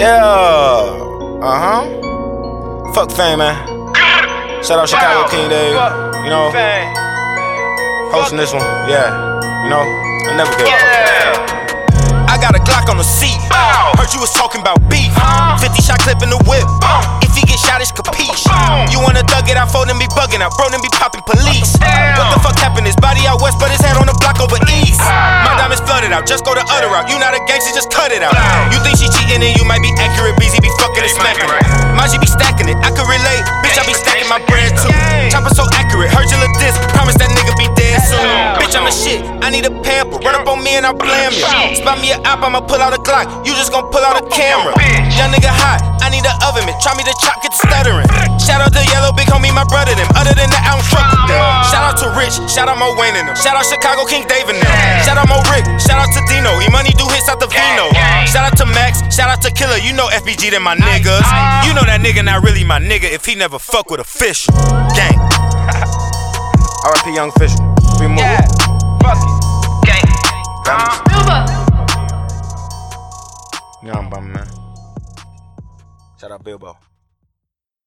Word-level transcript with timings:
Yeah. 0.00 0.16
Uh 1.44 1.60
huh. 1.60 1.84
Fuck 2.96 3.12
fame, 3.12 3.36
man. 3.36 3.52
Shout 4.64 4.80
out 4.80 4.88
Chicago 4.88 5.28
King 5.28 5.52
Dave. 5.52 5.76
You 6.24 6.32
know, 6.32 6.48
hosting 8.08 8.40
this 8.40 8.56
one. 8.56 8.64
Yeah. 8.88 9.12
You 9.60 9.68
know, 9.68 9.84
I 9.84 10.32
never 10.40 10.56
gave 10.56 10.72
a 10.72 10.72
fuck. 10.72 11.60
I 12.32 12.40
got 12.40 12.56
a 12.56 12.62
Glock 12.64 12.88
on 12.88 12.96
the 12.96 13.04
seat. 13.04 13.36
Heard 14.00 14.08
you 14.16 14.24
was 14.24 14.32
talking 14.32 14.64
about 14.64 14.80
beef. 14.88 15.12
50 15.60 15.68
shot 15.84 16.00
clip 16.00 16.24
in 16.24 16.32
the 16.32 16.40
whip. 16.48 16.64
If 17.20 17.36
he 17.36 17.44
get 17.44 17.60
shot, 17.60 17.84
it's 17.84 17.92
capiche. 17.92 18.48
You 18.88 19.04
wanna 19.04 19.20
thug 19.28 19.52
it, 19.52 19.60
I 19.60 19.68
fold 19.68 19.92
and 19.92 20.00
be 20.00 20.08
bugging. 20.16 20.40
I 20.40 20.48
bro 20.56 20.72
and 20.72 20.80
be 20.80 20.88
popping 20.96 21.20
police. 21.28 21.76
What 22.16 22.32
the 22.32 22.40
fuck 22.40 22.56
happened? 22.56 22.88
His 22.88 22.96
body 22.96 23.28
out 23.28 23.44
west, 23.44 23.60
but 23.60 23.68
his 23.68 23.84
head 23.84 23.89
out, 26.20 26.28
just 26.28 26.44
go 26.44 26.52
the 26.52 26.64
other 26.68 26.92
route. 26.92 27.08
You 27.08 27.16
not 27.16 27.32
a 27.32 27.40
gangster, 27.48 27.72
just 27.72 27.88
cut 27.88 28.12
it 28.12 28.20
out. 28.20 28.36
You 28.68 28.78
think 28.84 29.00
she 29.00 29.08
cheating 29.08 29.40
and 29.40 29.56
you 29.56 29.64
might 29.64 29.80
be 29.80 29.88
accurate, 29.96 30.36
busy 30.36 30.60
be 30.60 30.68
fucking 30.76 31.00
and 31.00 31.14
smacking 31.16 31.48
it. 31.48 31.64
Maji 31.96 32.20
be 32.20 32.28
stacking 32.28 32.68
it, 32.68 32.76
I 32.84 32.92
could 32.92 33.08
relate. 33.08 33.42
Bitch, 33.64 33.80
I 33.80 33.84
be 33.88 33.96
stacking 33.96 34.28
my 34.28 34.38
bread 34.44 34.76
too. 34.76 34.92
Chopper 35.32 35.52
so 35.56 35.64
accurate, 35.80 36.12
heard 36.12 36.28
you 36.28 36.36
look 36.36 36.52
this. 36.60 36.76
Promise 36.92 37.16
that 37.16 37.32
nigga 37.32 37.56
be 37.56 37.66
dead 37.72 38.04
soon. 38.04 38.20
Bitch, 38.60 38.76
I'm 38.76 38.84
a 38.84 38.92
shit, 38.92 39.24
I 39.40 39.48
need 39.48 39.64
a 39.64 39.72
pamper. 39.80 40.20
Run 40.20 40.36
up 40.36 40.46
on 40.46 40.60
me 40.60 40.76
and 40.76 40.84
I'll 40.84 40.96
blam 40.96 41.32
you. 41.32 41.48
Spot 41.80 41.96
me 41.96 42.12
a 42.12 42.20
op, 42.28 42.44
I'ma 42.44 42.60
pull 42.60 42.84
out 42.84 42.92
a 42.92 43.00
Glock. 43.00 43.26
You 43.48 43.56
just 43.56 43.72
gon' 43.72 43.88
pull 43.88 44.04
out 44.04 44.20
a 44.20 44.24
camera. 44.28 44.76
Young 45.16 45.32
nigga 45.32 45.50
hot, 45.50 45.80
I 46.04 46.12
need 46.12 46.24
an 46.26 46.36
oven 46.44 46.68
mitt. 46.68 46.76
Try 46.84 46.92
me 47.00 47.04
to 47.08 47.14
chop, 47.24 47.40
get 47.40 47.56
the 47.56 47.60
stuttering. 47.64 48.08
Shout 48.36 48.60
out 48.60 48.72
to 48.76 48.82
Yellow, 48.92 49.12
big 49.16 49.28
homie, 49.32 49.52
my 49.54 49.64
brother 49.64 49.96
them. 49.96 50.08
Other 50.12 50.36
than 50.36 50.52
that, 50.52 50.62
I 50.68 50.76
don't 50.76 50.84
fuck 50.84 51.06
with 51.16 51.29
them. 52.38 52.48
Shout 52.48 52.68
out 52.68 52.74
to 52.74 52.80
Rich, 52.80 52.94
Mo 52.94 53.00
Wayne 53.00 53.16
and 53.16 53.28
them. 53.28 53.36
Shout 53.36 53.56
out 53.56 53.66
Chicago 53.66 54.04
King 54.06 54.26
David 54.26 54.56
and 54.56 54.62
them. 54.62 55.02
Shout 55.02 55.18
out 55.18 55.28
Mo 55.28 55.42
Rick, 55.50 55.66
shout 55.80 55.98
out 55.98 56.10
to 56.14 56.20
Dino. 56.30 56.60
E 56.60 56.68
money 56.70 56.90
do 56.94 57.06
hits 57.10 57.28
out 57.28 57.40
the 57.40 57.46
Vino. 57.46 57.90
Shout 58.26 58.46
out 58.46 58.56
to 58.58 58.66
Max, 58.66 59.02
shout 59.14 59.28
out 59.28 59.42
to 59.42 59.50
Killer. 59.50 59.78
You 59.78 59.92
know 59.92 60.06
FBG 60.08 60.50
them 60.50 60.62
my 60.62 60.76
niggas. 60.76 61.26
Ah. 61.26 61.66
You 61.66 61.74
know 61.74 61.82
that 61.82 62.00
nigga 62.00 62.24
not 62.24 62.42
really 62.42 62.64
my 62.64 62.78
nigga 62.78 63.10
if 63.10 63.24
he 63.24 63.34
never 63.34 63.58
fuck 63.58 63.90
with 63.90 64.00
a 64.00 64.04
fish. 64.04 64.46
Gang. 64.94 65.18
RIP 66.80 67.14
Young 67.14 67.30
Fish. 67.32 67.52
Free 67.98 68.08
move. 68.08 68.18
Yeah, 68.18 68.40
fuck 69.02 69.18
it. 69.20 69.34
Gang. 69.84 70.06
Diamonds. 70.64 71.00
Yeah, 73.82 73.96
I'm 73.96 74.10
bumming, 74.10 74.32
man. 74.32 74.46
Shout 76.20 76.32
out 76.32 76.44
Bilbo. 76.44 76.76